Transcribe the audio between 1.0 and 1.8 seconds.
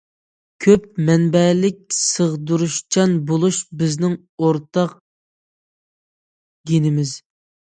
مەنبەلىك